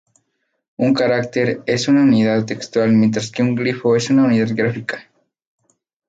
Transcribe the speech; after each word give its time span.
Un 0.77 0.95
carácter 0.95 1.61
es 1.67 1.87
una 1.87 2.01
unidad 2.01 2.43
textual 2.47 2.91
mientras 2.93 3.29
que 3.29 3.43
un 3.43 3.53
glifo 3.53 3.95
es 3.95 4.09
una 4.09 4.23
unidad 4.23 4.47
gráfica. 4.55 5.07